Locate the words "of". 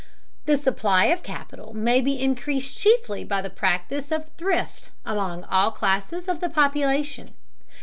1.13-1.21, 4.11-4.25, 6.27-6.39